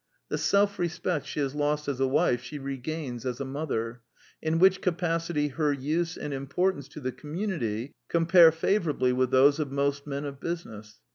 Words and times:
The 0.29 0.37
self 0.39 0.79
respect 0.79 1.27
she 1.27 1.39
has 1.41 1.53
lost 1.53 1.87
as 1.87 1.99
a 1.99 2.07
wife 2.07 2.41
she 2.41 2.57
regains 2.57 3.23
as 3.23 3.39
a 3.39 3.45
mother, 3.45 4.01
in 4.41 4.57
which 4.57 4.81
capacity 4.81 5.49
her 5.49 5.71
use 5.71 6.17
and 6.17 6.33
importance 6.33 6.87
to 6.87 6.99
the 6.99 7.11
com 7.11 7.35
munity 7.35 7.91
compare 8.09 8.51
favorably 8.51 9.13
with 9.13 9.29
those 9.29 9.59
of 9.59 9.71
most 9.71 10.07
men 10.07 10.25
of 10.25 10.39
business. 10.39 10.97